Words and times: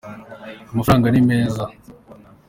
amafaranga 0.71 1.07
nimeza 1.09 1.63